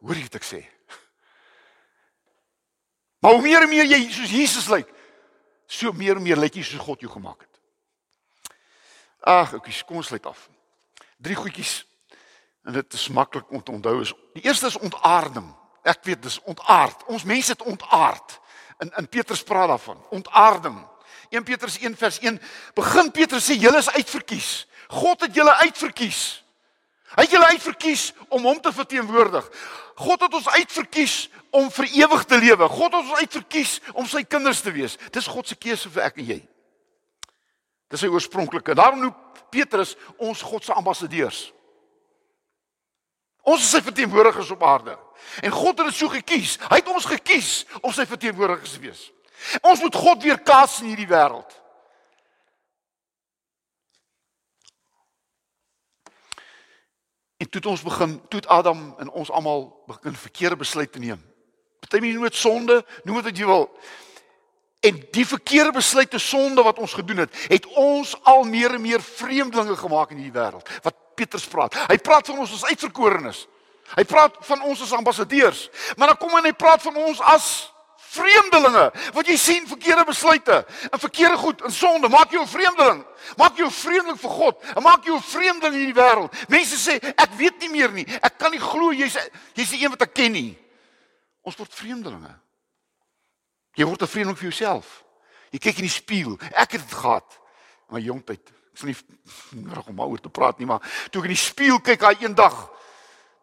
[0.04, 0.60] hoor jy wat ek sê?
[3.24, 4.90] Maar hoe meer en meer jy soos Jesus lyk,
[5.64, 7.60] so meer en meer lyk jy soos God jou gemaak het.
[9.24, 10.42] Ag, ek kom ons sluit af.
[11.16, 11.86] Drie goedjies
[12.68, 15.46] en dit is maklik om te onthou is die eerste is ontaarding.
[15.88, 17.06] Ek weet dis ontaard.
[17.08, 18.36] Ons mense het ontaard.
[18.84, 20.76] In in Petrus praat daarvan, ontaarding.
[21.32, 22.40] 1 Petrus 1 vers 1
[22.76, 24.66] begin Petrus sê julle is uitverkies.
[25.00, 26.43] God het julle uitverkies.
[27.14, 29.46] Hy het julle uitverkies om hom te verteenwoordig.
[29.94, 32.68] God het ons uitverkies om vir ewig te lewe.
[32.68, 34.98] God het ons uitverkies om sy kinders te wees.
[35.14, 36.40] Dis God se keuse vir ek en jy.
[37.92, 38.74] Dis sy oorspronklike.
[38.74, 39.14] Daarom noem
[39.54, 41.46] Petrus ons God se ambassadeurs.
[43.44, 44.96] Ons is sy verteenwoordigers op aarde.
[45.44, 46.56] En God het dit so gekies.
[46.66, 47.50] Hy het ons gekies
[47.82, 49.04] om sy verteenwoordigers te wees.
[49.62, 51.60] Ons moet God weer kaas in hierdie wêreld.
[57.54, 61.20] Toe het ons begin, toe het Adam en ons almal begin verkeerde besluite neem.
[61.80, 63.68] Partymense noem dit sonde, noem dit wat jy wil.
[64.84, 69.02] En die verkeerde besluite sonde wat ons gedoen het, het ons al meer en meer
[69.02, 70.68] vreemdelinge gemaak in hierdie wêreld.
[70.82, 71.76] Wat Petrus praat.
[71.86, 73.44] Hy praat van ons as uitverkorenes.
[73.94, 75.68] Hy praat van ons as ambassadeurs.
[75.94, 77.48] Maar dan kom hy en hy praat van ons as
[78.14, 78.84] vreemdelinge.
[79.12, 83.04] Wat jy sien verkeerde besluite en verkeerde goed en sonde maak jou 'n vreemdeling.
[83.36, 86.48] Maak jou vreemdeling vir God en maak jou 'n vreemdeling in hierdie wêreld.
[86.48, 88.06] Mense sê ek weet nie meer nie.
[88.22, 89.16] Ek kan nie glo jy's
[89.54, 90.58] jy's die een wat ek ken nie.
[91.42, 92.34] Ons word vreemdelinge.
[93.74, 95.04] Jy word 'n vreemdeling vir jouself.
[95.50, 96.38] Jy kyk in die spieël.
[96.52, 97.40] Ek het dit gehad
[97.88, 98.42] in my jongtyd.
[98.72, 98.96] Ek sal nie
[99.74, 102.70] reg om daaroor te praat nie, maar toe ek in die spieël kyk daai eendag,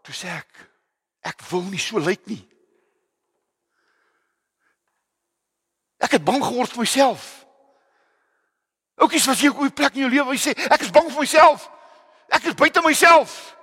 [0.03, 0.67] toe sê ek
[1.21, 2.50] ek wil nie so lyk nie.
[6.11, 7.45] Ek het bang geword vir myself.
[8.99, 11.23] Oukies, was jy op 'n plek in jou lewe jy sê ek is bang vir
[11.23, 11.69] myself?
[12.27, 13.55] Ek is buite myself.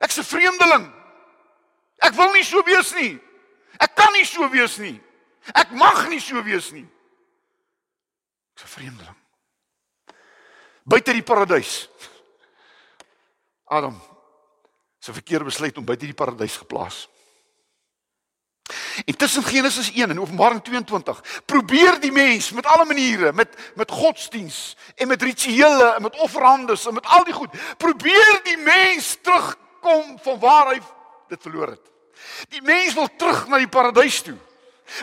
[0.00, 0.90] Ek's 'n vreemdeling.
[2.02, 3.20] Ek wil nie so wees nie.
[3.78, 5.00] Ek kan nie so wees nie.
[5.54, 6.88] Ek mag nie so wees nie.
[8.54, 9.16] Ek's 'n vreemdeling.
[10.84, 11.88] Buite die paradys.
[13.66, 14.02] Adam
[14.98, 17.08] se verkeerde besluit om buite die paradys geplaas.
[19.04, 23.90] En tussen Genesis 1 en Openbaring 22 probeer die mens met alle maniere, met met
[23.90, 29.18] godsdiens en met rituele en met offerhandes en met al die goed, probeer die mens
[29.22, 30.80] terugkom van waar hy
[31.28, 31.90] dit verloor het.
[32.48, 34.36] Die mens wil terug na die paradys toe.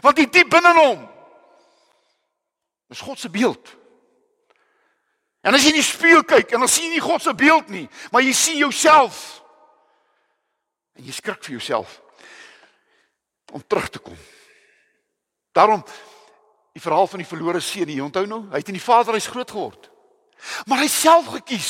[0.02, 1.08] Want die diep binne hom
[2.90, 3.76] is God se beeld.
[5.42, 7.70] En as jy in die spieël kyk en dan sien jy nie God se beeld
[7.70, 9.44] nie, maar jy sien jouself.
[10.98, 12.02] En jy skrik vir jouself
[13.56, 14.18] om terug te kom.
[15.52, 15.84] Daarom
[16.76, 19.52] die verhaal van die verlore seun, jy onthou nou, hy het in die vaderhuis groot
[19.52, 19.88] geword.
[20.68, 21.70] Maar hy self gekies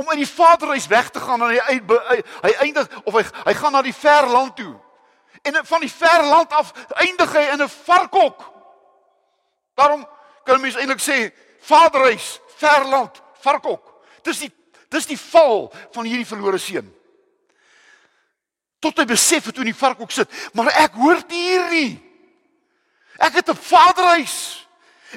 [0.00, 1.76] om in die vaderhuis weg te gaan en hy hy,
[2.08, 4.72] hy, hy eindig of hy hy gaan na die ver land toe.
[5.44, 6.72] En van die ver land af
[7.04, 8.48] eindig hy in 'n varkhok.
[9.76, 10.08] Daarom
[10.44, 13.92] kan mens eintlik sê vaderhuis, ver land, varkhok.
[14.22, 14.52] Dis die
[14.88, 16.88] dis die val van hierdie verlore seun
[18.84, 21.96] tot hy besef het in die varkhok sit, maar ek hoort hier nie.
[23.18, 24.66] Ek het 'n vaderhuis.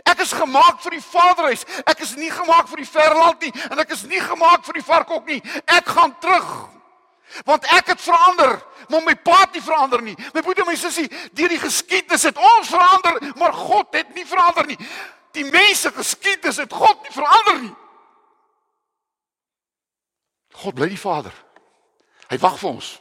[0.06, 1.66] Ek is gemaak vir die vaderhuis.
[1.86, 4.86] Ek is nie gemaak vir die verland nie en ek is nie gemaak vir die
[4.86, 5.42] varkhok nie.
[5.66, 6.70] Ek gaan terug.
[7.46, 10.16] Want ek het verander, maar my pa het nie verander nie.
[10.34, 14.26] My broer en my sussie, deur die geskiedenis het ons verander, maar God het nie
[14.26, 14.78] verander nie.
[15.36, 17.76] Die mense geskiedenis het God nie verander nie.
[20.54, 21.34] God bly die Vader.
[22.32, 22.96] Hy wag vir ons.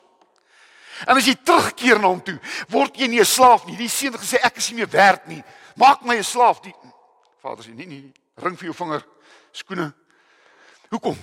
[1.05, 2.39] En as jy terugkeer na hom toe,
[2.73, 3.77] word jy nie 'n slaaf nie.
[3.77, 5.43] Die seun het gesê ek is nie meer werd nie.
[5.77, 6.61] Maak my 'n slaaf.
[6.61, 6.75] Die
[7.43, 9.05] Vader sê nee nee, ring vir jou vinger
[9.53, 9.95] skoene.
[10.89, 11.17] Hoekom?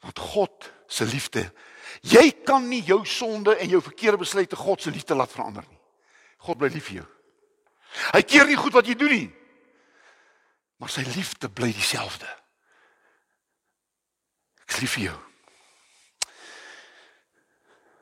[0.00, 1.52] Want God se liefde.
[2.00, 5.80] Jy kan nie jou sonde en jou verkeerde besluite God se liefde laat verander nie.
[6.38, 7.06] God bly lief vir jou.
[8.12, 9.30] Hy keer nie goed wat jy doen nie.
[10.76, 12.28] Maar sy liefde bly dieselfde.
[14.66, 15.18] Ek lief vir jou.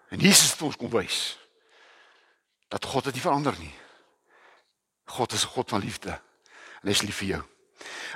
[0.08, 1.38] En Jesus het ons kom wys
[2.68, 3.74] dat God dit nie verander nie.
[5.04, 7.42] God is 'n God van liefde en hy is lief vir jou.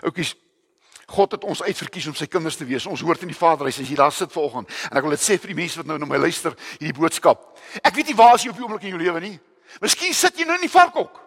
[0.02, 0.34] Oukies,
[1.06, 2.86] God het ons uitverkies om sy kinders te wees.
[2.86, 4.68] Ons hoort in die Vaderhuis as jy daar sit vanoggend.
[4.90, 7.58] En ek wil dit sê vir die mense wat nou na my luister hierdie boodskap.
[7.82, 9.40] Ek weet nie waar as jy op die oomblik in jou lewe nie.
[9.80, 11.24] Miskien sit jy nou in die varkhok.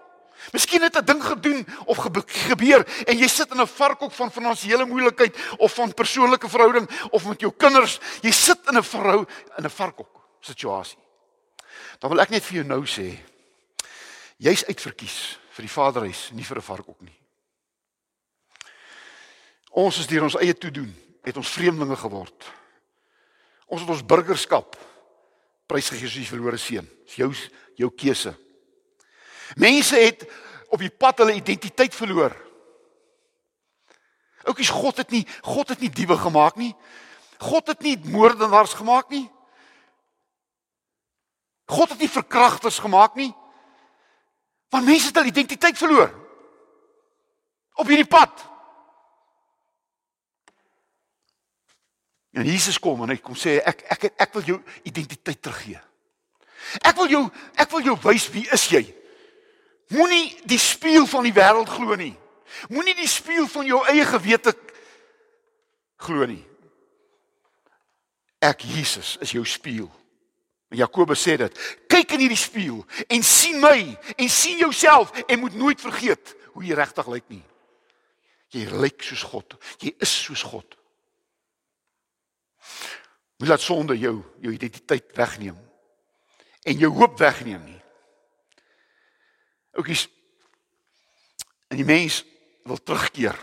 [0.53, 4.85] Miskien het 'n ding gedoen of gebeur en jy sit in 'n varkhok van finansiële
[4.85, 7.99] moeilikheid of van persoonlike verhouding of met jou kinders.
[8.21, 9.25] Jy sit in 'n verhou
[9.57, 10.99] in 'n varkhok situasie.
[11.99, 13.07] Dan wil ek net vir jou nou sê,
[14.41, 15.17] jy's uitverkies
[15.55, 17.17] vir die Vaderhuis, nie vir 'n varkok nie.
[19.71, 20.91] Ons is deur ons eie toedoen
[21.23, 22.47] het ons vreemdelinge geword.
[23.71, 24.75] Ons het ons burgerskap
[25.71, 26.87] prysgegee soos die verlore seun.
[27.05, 27.31] Dis jou
[27.79, 28.35] jou keuse.
[29.55, 30.25] Mense het
[30.71, 32.35] op die pad hulle identiteit verloor.
[34.43, 36.73] Oukies God het nie God het nie diewe gemaak nie.
[37.41, 39.29] God het nie moordenaars gemaak nie.
[41.71, 43.31] God het nie verkragters gemaak nie.
[44.71, 46.11] Want mense het hulle identiteit verloor.
[47.79, 48.49] Op hierdie pad.
[52.31, 54.57] En Jesus kom en hy kom sê ek ek ek wil jou
[54.87, 55.79] identiteit teruggee.
[56.79, 57.23] Ek wil jou
[57.59, 58.83] ek wil jou wys wie is jy?
[59.91, 62.13] Moenie die spieël van die wêreld glo nie.
[62.71, 64.55] Moenie die spieël van jou eie gewete
[65.99, 66.43] glo nie.
[68.39, 69.91] Ek Jesus is jou spieël.
[70.71, 71.57] Jakobus sê dit.
[71.91, 73.79] Kyk in hierdie spieël en sien my
[74.15, 77.43] en sien jouself en moet nooit vergeet hoe jy regtig lyk nie.
[78.51, 79.55] Jy lyk soos God.
[79.83, 80.77] Jy is soos God.
[83.39, 85.57] Moet laat sonde jou jou identiteit wegneem
[86.63, 87.79] en jou hoop wegneem nie.
[89.75, 90.07] Oukies
[91.71, 92.21] en die mens
[92.67, 93.35] wil terugkeer.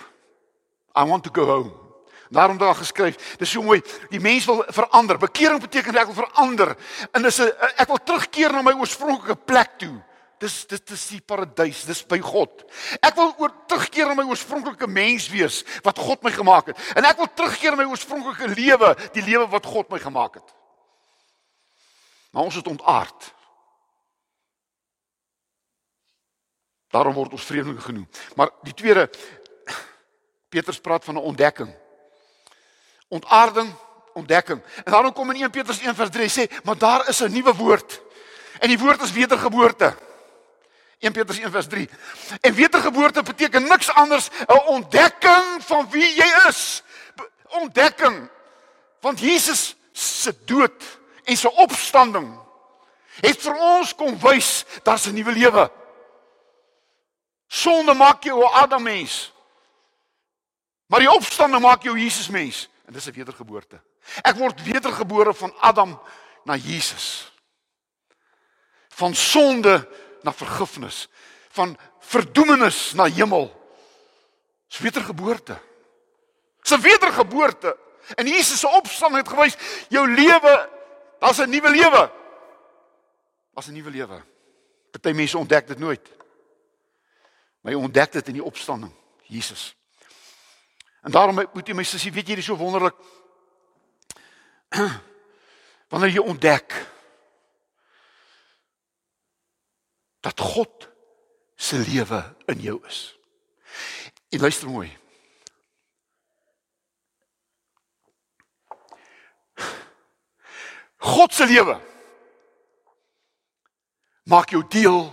[0.97, 1.88] I want to go home.
[2.29, 3.37] Daarom daar geskryf.
[3.37, 3.83] Dis so mooi.
[4.11, 5.19] Die mens wil verander.
[5.19, 6.77] Bekering beteken ek wil verander.
[7.13, 10.05] En dis 'n ek wil terugkeer na my oorspronklike plek toe.
[10.39, 11.85] Dis dit is die paradys.
[11.85, 12.65] Dis by God.
[13.01, 16.79] Ek wil oor terugkeer na my oorspronklike mens wees wat God my gemaak het.
[16.95, 20.55] En ek wil terugkeer na my oorspronklike lewe, die lewe wat God my gemaak het.
[22.31, 23.35] Maar ons het ontaard.
[26.89, 28.09] Daarom word ons vreemdelinge genoem.
[28.37, 29.11] Maar die tweede
[30.49, 31.75] Petrus praat van 'n ontdekking.
[33.09, 33.75] Ontaarding,
[34.13, 34.63] ontdekking.
[34.85, 38.01] En daarom kom in 1 Petrus 1:3 sê, maar daar is 'n nuwe woord.
[38.59, 39.97] En die woord is wedergeboorte.
[40.99, 41.89] 1 Petrus 1:3.
[42.41, 46.83] En wedergeboorte beteken niks anders 'n ontdekking van wie jy is.
[47.49, 48.31] Ontdekking.
[49.01, 52.41] Want Jesus se dood en sy opstanding
[53.21, 55.71] het vir ons kom wys daar's 'n nuwe lewe.
[57.47, 59.33] Sonde maak jou 'n Adam mens.
[60.87, 63.81] Maar die opstanding maak jou Jesus mens en dis 'n wedergeboorte.
[64.23, 66.01] Ek word wedergebore van Adam
[66.45, 67.33] na Jesus.
[68.89, 69.89] Van sonde
[70.23, 71.09] na vergifnis,
[71.49, 73.53] van verdoemenis na hemel.
[74.69, 75.61] Dis wedergeboorte.
[76.61, 77.77] Dis 'n wedergeboorte.
[78.15, 79.57] En Jesus se opstanding het gewys
[79.89, 80.69] jou lewe,
[81.19, 82.13] daar's 'n nuwe lewe.
[83.53, 84.25] Daar's 'n nuwe lewe.
[84.91, 86.09] Party mense ontdek dit nooit.
[87.61, 89.78] Maar jy ontdek dit in die opstanding, Jesus.
[91.09, 92.93] En daarom moet jy my sussie, weet jy, dit is so wonderlik.
[95.89, 96.75] Wanneer jy ontdek
[100.21, 100.85] dat God
[101.57, 102.21] se lewe
[102.53, 102.99] in jou is.
[104.29, 104.93] En luister mooi.
[111.17, 111.81] God se lewe
[114.29, 115.09] maak jou deel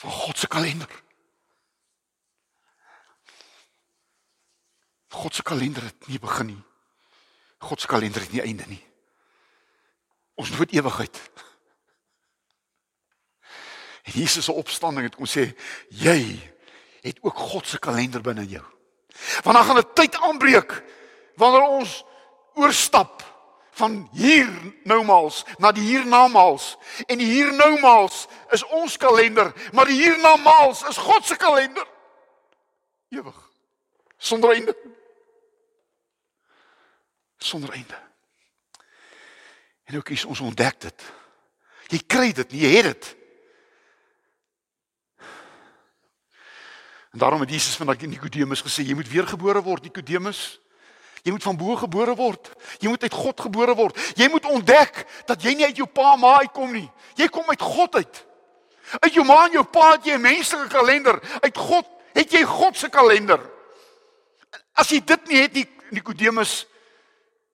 [0.00, 1.02] van God se kalender.
[5.12, 6.62] God se kalender het nie begin nie.
[7.62, 8.80] God se kalender het nie einde nie.
[10.34, 11.20] Ons moet ewigheid.
[14.02, 15.52] En Jesus se opstanding het kom sê
[15.88, 16.18] jy
[17.02, 18.64] het ook God se kalender binne jou.
[19.44, 20.82] Want dan gaan 'n tyd aanbreek
[21.36, 22.04] wanneer ons
[22.54, 23.22] oorstap
[23.70, 24.48] van hier
[24.84, 31.24] noumaals na die hiernamaals en die hiernoumaals is ons kalender, maar die hiernamaals is God
[31.24, 31.86] se kalender.
[33.08, 33.50] Ewig.
[34.16, 34.76] Sonder einde.
[37.42, 37.98] Sonder einde.
[39.84, 41.02] En ook is ons ontdek dit.
[41.86, 43.16] Jy kry dit, jy het dit.
[47.12, 50.60] En daarom het Jesus van Nikodemus gesê jy moet weergebore word Nikodemus.
[51.22, 52.50] Jy moet van bo gebore word.
[52.78, 53.98] Jy moet uit God gebore word.
[54.16, 56.88] Jy moet ontdek dat jy nie uit jou pa ma uitkom nie.
[57.20, 58.24] Jy kom uit God uit.
[58.98, 61.20] Uit jou ma en jou pa het jy 'n menslike kalender.
[61.42, 63.40] Uit God het jy God se kalender.
[64.72, 66.66] As jy dit nie het nie Nikodemus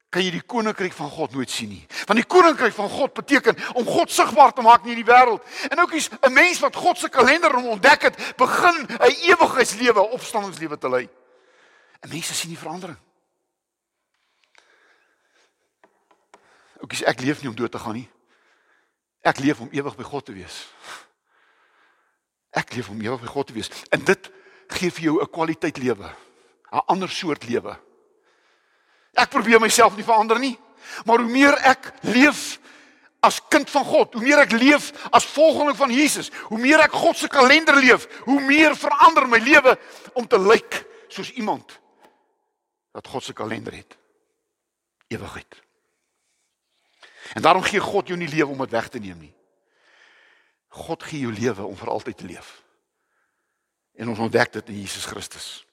[0.09, 1.83] kan jy die koninkryk van God nooit sien nie.
[2.09, 5.45] Want die koninkryk van God beteken om God sigbaar te maak in hierdie wêreld.
[5.69, 10.79] En ook is 'n mens wat God se kalender ontdek het, begin 'n ewigheidslewe, opstandingslewe
[10.79, 11.09] te lei.
[12.01, 12.99] En mense sien die verandering.
[16.79, 18.09] Ook is ek leef nie om dood te gaan nie.
[19.21, 20.67] Ek leef om ewig by God te wees.
[22.51, 23.71] Ek leef om ewig by God te wees.
[23.91, 24.31] En dit
[24.69, 26.09] gee vir jou 'n kwaliteit lewe,
[26.73, 27.79] 'n ander soort lewe.
[29.19, 30.55] Ek probeer myself nie verander nie.
[31.07, 32.59] Maar hoe meer ek leef
[33.21, 36.95] as kind van God, hoe meer ek leef as volgeling van Jesus, hoe meer ek
[36.95, 39.75] God se kalender leef, hoe meer verander my lewe
[40.15, 41.75] om te lyk soos iemand
[42.95, 43.97] wat God se kalender het.
[45.09, 45.63] Ewigheid.
[47.35, 49.35] En daarom gee God jou nie lewe om dit weg te neem nie.
[50.69, 52.63] God gee jou lewe om vir altyd te leef.
[53.99, 55.68] En ons ontdek dit in Jesus Christus.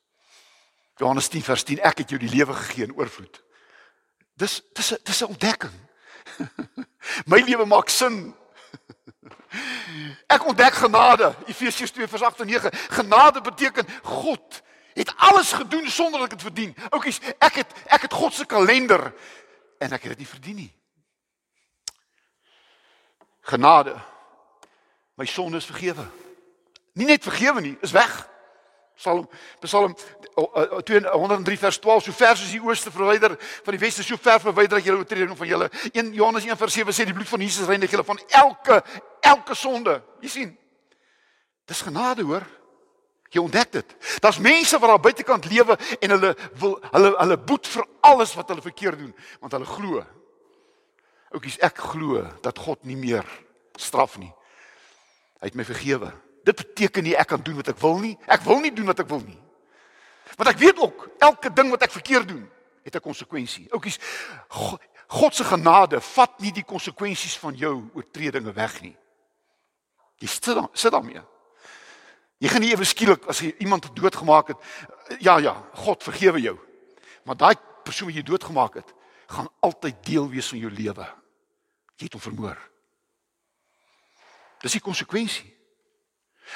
[0.96, 3.44] Johannes 10 vers 10 ek het jou die lewe gegee in oorvloed.
[4.36, 5.74] Dis dis 'n dis 'n ontdekking.
[7.32, 8.36] My lewe maak sin.
[10.36, 11.36] Ek ontdek genade.
[11.46, 12.70] Efesiërs 2 vers 8 en 9.
[12.90, 14.62] Genade beteken God
[14.94, 16.76] het alles gedoen sonder dat ek dit verdien.
[16.90, 19.14] Oukies, ek het ek het God se kalender
[19.78, 20.72] en ek het dit nie verdien nie.
[23.42, 23.96] Genade.
[25.16, 26.08] My sonde is vergewe.
[26.94, 28.30] Nie net vergewe nie, is weg.
[28.96, 29.28] Psalm
[29.60, 29.96] Psalm
[30.84, 34.78] 203 vers 12 so ver soos die ooste verwyder van die weste so ver verwyder
[34.78, 37.68] dat julle oortreding van julle 1 Johannes 1 vers 7 sê die bloed van Jesus
[37.68, 38.82] reinig julle van elke
[39.26, 40.00] elke sonde.
[40.22, 40.52] Jy sien.
[41.66, 42.46] Dis genade hoor.
[43.34, 43.96] Jy ontdek dit.
[44.24, 48.54] Daar's mense wat daar buitekant lewe en hulle wil hulle hulle boet vir alles wat
[48.54, 50.04] hulle verkeerd doen want hulle glo.
[51.36, 53.28] Oukies ek glo dat God nie meer
[53.76, 54.32] straf nie.
[55.42, 56.14] Hy het my vergewe.
[56.46, 58.14] Dit beteken nie ek kan doen wat ek wil nie.
[58.30, 59.40] Ek wil nie doen wat ek wil nie.
[60.36, 62.44] Want ek weet ook elke ding wat ek verkeerd doen,
[62.86, 63.72] het 'n konsekwensie.
[63.74, 63.98] Oukies,
[65.08, 68.98] God se genade vat nie die konsekwensies van jou oortredinge weg nie.
[70.18, 71.22] Jy sit dan sit daarmee.
[72.38, 74.58] Jy gaan nie ewe skielik as jy iemand doodgemaak het,
[75.20, 76.58] ja ja, God vergewe jou.
[77.24, 78.94] Maar daai persoon wat jy doodgemaak het,
[79.28, 81.08] gaan altyd deel wees van jou lewe.
[81.96, 82.58] Jy het hom vermoor.
[84.62, 85.56] Dis die konsekwensie.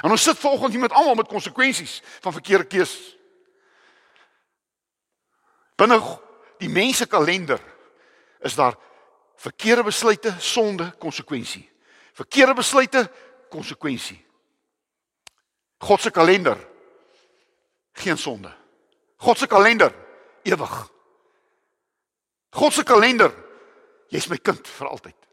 [0.01, 3.17] En ons sit vanoggend hier met almal met konsekwensies van verkeerde keuses.
[5.75, 5.99] Binne
[6.59, 7.61] die mense kalender
[8.39, 8.75] is daar
[9.39, 11.69] verkeerde besluite, sonde, konsekwensie.
[12.13, 13.11] Verkeerde besluite,
[13.49, 14.25] konsekwensie.
[15.77, 16.67] God se kalender
[17.91, 18.51] geen sonde.
[19.17, 19.95] God se kalender
[20.43, 20.91] ewig.
[22.49, 23.33] God se kalender
[24.09, 25.28] jy's my kind vir altyd.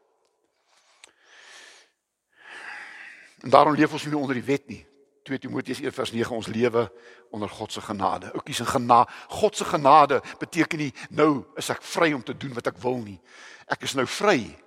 [3.46, 4.86] En daarom leef ons nie onder die wet nie.
[5.22, 6.92] 2 Timoteus 1:9 ons lewe
[7.30, 8.32] onder God se genade.
[8.32, 9.10] Oukies en genade.
[9.28, 12.98] God se genade beteken nie nou is ek vry om te doen wat ek wil
[12.98, 13.20] nie.
[13.66, 14.58] Ek is nou vry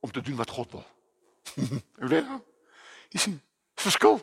[0.00, 0.86] om te doen wat God wil.
[2.00, 2.40] Hoe lê dit?
[3.12, 3.42] Is 'n
[3.74, 4.20] verskil.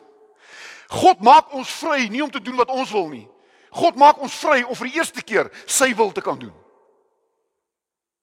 [0.88, 3.28] God maak ons vry nie om te doen wat ons wil nie.
[3.70, 6.54] God maak ons vry om vir die eerste keer sy wil te kan doen.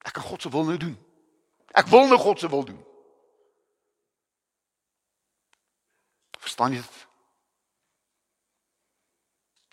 [0.04, 0.98] Ek kan God se wil nou doen.
[1.72, 2.84] Ek wil nou God se wil doen.
[6.44, 7.08] Verstaan jy dit?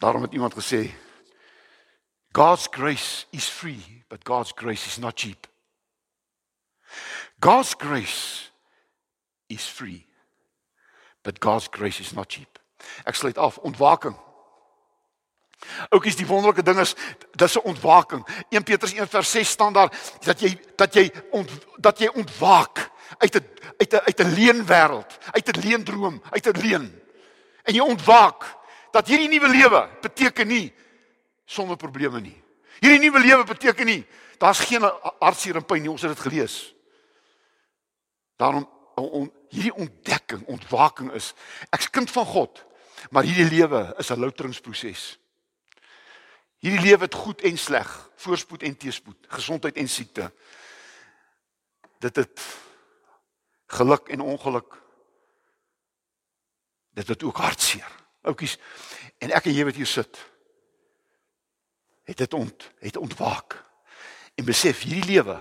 [0.00, 0.86] Daarom het iemand gesê
[2.32, 5.48] God's grace is free, but God's grace is not cheap.
[7.40, 8.50] God's grace
[9.46, 10.06] is free,
[11.22, 12.58] but God's grace is not cheap.
[13.04, 14.16] Ek sluit af ontwaking.
[15.88, 16.94] Oukies die wonderlike ding is
[17.36, 18.26] dis 'n ontwaking.
[18.48, 19.90] 1 Petrus 1:6 staan daar
[20.24, 23.46] dat jy dat jy ont, dat jy ontwaak uit 'n
[23.78, 27.02] uit 'n uit 'n leuen wêreld, uit 'n leuen droom, uit 'n leuen.
[27.62, 28.56] En jy ontwaak
[28.90, 30.72] dat hierdie nuwe lewe beteken nie
[31.44, 32.42] sonder probleme nie.
[32.80, 34.06] Hierdie nuwe lewe beteken nie
[34.40, 34.84] daar's geen
[35.18, 35.90] hartseer en pyn nie.
[35.92, 36.56] Ons het dit gelees.
[38.40, 41.32] Daarom on, hierdie ontdekking, ontwaking is
[41.72, 42.64] ek's kind van God,
[43.10, 45.19] maar hierdie lewe is 'n louteringsproses.
[46.60, 47.88] Hierdie lewe het goed en sleg,
[48.20, 50.26] voorspoed en teëspoed, gesondheid en siekte.
[52.04, 52.42] Dit het
[53.72, 54.76] geluk en ongeluk.
[56.96, 57.98] Dit het ook hartseer.
[58.28, 58.58] Oukies,
[59.18, 60.20] en ek en jy wat hier sit,
[62.04, 63.56] het dit ont het ontwaak
[64.34, 65.38] en besef hierdie lewe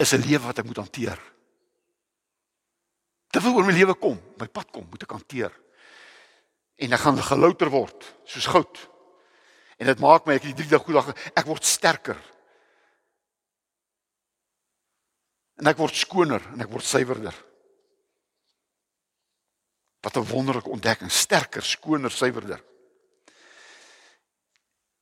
[0.00, 1.20] is 'n lewe wat ek moet hanteer.
[3.32, 5.52] Dit wil oor my lewe kom, my pad kom, moet ek hanteer.
[6.76, 8.80] En ek gaan gelouter word soos goud.
[9.80, 12.18] En dit maak my ek die drie dae goed dag ek word sterker.
[15.56, 17.36] En ek word skoner en ek word suiwerder.
[20.04, 22.62] Wat 'n wonderlike ontdekking, sterker, skoner, suiwerder.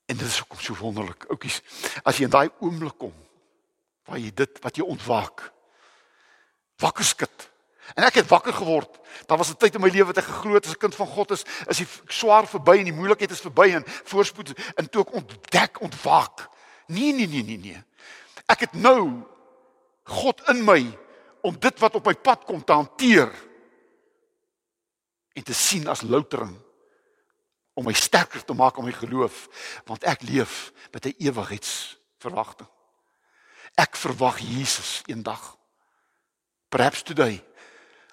[0.06, 1.24] En dit is ook so wonderlik.
[1.28, 1.60] Oukies,
[2.04, 3.14] as jy in daai oomblik kom
[4.04, 5.52] waar jy dit wat jy ontwaak
[6.82, 7.48] wakker skud.
[7.92, 8.98] En ek het wakker geword.
[9.26, 11.06] Daar was 'n tyd in my lewe wat ek geglo het as 'n kind van
[11.06, 15.02] God is, is die swaar verby en die moeilikheid is verby en voorspoed en toe
[15.02, 16.48] ek ontdek, ontwaak.
[16.86, 17.82] Nee, nee, nee, nee, nee.
[18.46, 19.22] Ek het nou
[20.02, 20.98] God in my
[21.40, 23.32] om dit wat op my pad kom te hanteer
[25.32, 26.56] en te sien as loutering
[27.74, 29.48] om my sterker te maak om my geloof
[29.84, 32.68] want ek leef met 'n ewigheidsverwagting.
[33.74, 35.56] Ek verwag Jesus eendag.
[36.68, 37.44] Perhaps today.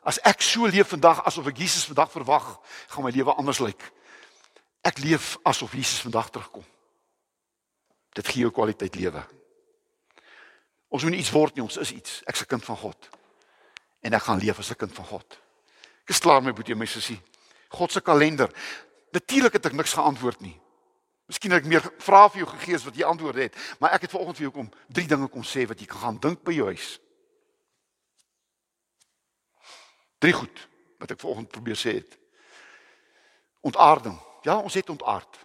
[0.02, 2.46] As ek so leef vandag asof ek Jesus vandag verwag,
[2.90, 3.82] gaan my lewe anders lyk.
[4.82, 6.66] Ek leef asof Jesus vandag terugkom.
[8.18, 9.22] Dit gee jou kwaliteit lewe.
[10.92, 12.22] Ons moet iets word nie, ons is iets.
[12.26, 13.10] Ek's 'n kind van God.
[14.02, 15.40] En ek gaan leef as 'n kind van God.
[16.04, 17.22] Ek is klaar my boetie, my sussie.
[17.70, 18.50] God se kalender.
[19.12, 20.60] Natuurlik het ek niks geantwoord nie.
[21.28, 24.02] Miskien het ek meer vrae vir jou gegee as wat jy antwoorde het, maar ek
[24.02, 26.52] het vanoggend vir jou kom drie dinge kom sê wat jy kan gaan dink by
[26.52, 27.00] jou huis.
[30.22, 30.68] Drie goed
[31.02, 32.18] wat ek vanoggend probeer sê het.
[33.66, 34.20] Ontaarding.
[34.46, 35.40] Ja, ons het ontaard.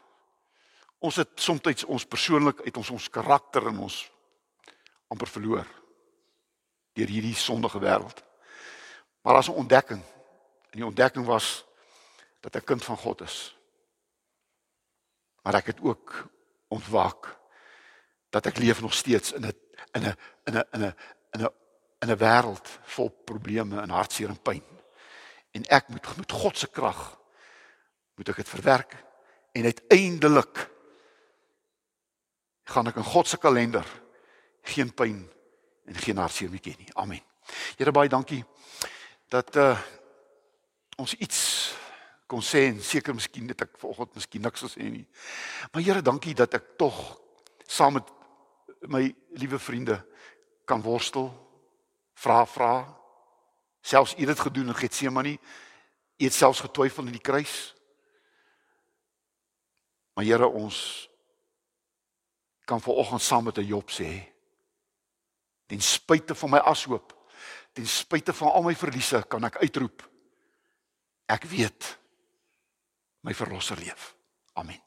[0.99, 3.97] Ons het soms ons persoonlik uit ons ons karakter en ons
[5.09, 5.66] amper verloor
[6.97, 8.22] deur hierdie sondige wêreld.
[9.20, 10.03] Maar as 'n ontdekking.
[10.70, 11.64] En die ontdekking was
[12.41, 13.57] dat ek kind van God is
[15.47, 16.27] maar ek het ook
[16.74, 17.29] ontwaak
[18.35, 19.55] dat ek leef nog steeds in 'n
[19.95, 20.16] in 'n
[20.51, 20.95] in 'n in 'n
[21.35, 21.55] in 'n
[22.07, 24.63] in 'n wêreld vol probleme en hartseer en pyn.
[25.51, 27.19] En ek moet met God se krag
[28.15, 28.97] moet ek dit verwerk
[29.53, 30.71] en uiteindelik
[32.65, 33.87] gaan ek in God se kalender
[34.63, 35.31] geen pyn
[35.85, 36.95] en geen hartseer meer ken nie.
[36.95, 37.23] Amen.
[37.77, 38.45] Here baie dankie
[39.29, 39.79] dat uh
[40.97, 41.75] ons iets
[42.27, 45.05] kon sê en seker miskien het ek vanoggend miskien niks gesê nie.
[45.73, 47.21] Maar Here, dankie dat ek tog
[47.67, 48.09] saam met
[48.89, 49.03] my
[49.37, 50.01] liewe vriende
[50.65, 51.31] kan worstel,
[52.17, 52.73] vra vra.
[53.81, 55.37] Selfs u het dit gedoen in Getsemane.
[56.17, 57.75] U het selfs getwyfel in die kruis.
[60.17, 61.09] Maar Here, ons
[62.64, 64.33] kan vanoggend saam met 'n Job sê,
[65.67, 67.14] ten spyte van my ashoop,
[67.73, 70.03] ten spyte van al my verliese, kan ek uitroep
[71.27, 71.99] Ek weet
[73.27, 74.14] my verlosser leef.
[74.55, 74.86] Amen.